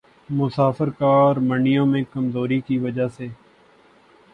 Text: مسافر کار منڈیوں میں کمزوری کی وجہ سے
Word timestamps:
مسافر 0.31 0.89
کار 0.99 1.35
منڈیوں 1.41 1.85
میں 1.85 2.03
کمزوری 2.13 2.59
کی 2.61 2.77
وجہ 2.79 3.07
سے 3.07 3.27